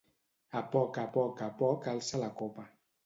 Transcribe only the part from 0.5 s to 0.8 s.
A